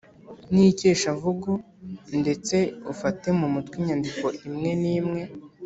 n’ikeshamvugo 0.53 1.51
ndetse 2.21 2.55
ufate 2.93 3.27
mu 3.39 3.47
mutwe 3.53 3.73
imyandiko 3.79 4.25
imwe 4.47 4.71
n’imwe. 4.81 5.21